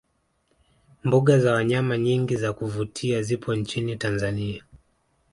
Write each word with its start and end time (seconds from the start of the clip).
mbuga 1.03 1.39
za 1.39 1.53
wanyama 1.53 1.97
nyingi 1.97 2.35
za 2.35 2.53
kuvutia 2.53 3.21
zipo 3.21 3.55
nchini 3.55 3.95
tanzania 3.97 4.63